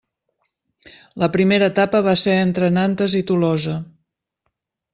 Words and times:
La 1.23 1.29
primera 1.35 1.67
etapa 1.73 2.01
va 2.09 2.15
ser 2.23 2.35
entre 2.47 2.71
Nantes 2.81 3.19
i 3.23 3.25
Tolosa. 3.31 3.79